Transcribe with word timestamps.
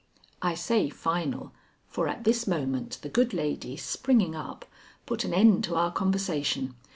I 0.41 0.55
say 0.55 0.89
final, 0.89 1.51
for 1.87 2.07
at 2.07 2.23
this 2.23 2.47
moment 2.47 2.97
the 3.03 3.07
good 3.09 3.35
lady, 3.35 3.77
springing 3.77 4.35
up, 4.35 4.65
put 5.05 5.23
an 5.23 5.31
end 5.31 5.63
to 5.65 5.75
our 5.75 5.91
conversation. 5.91 6.73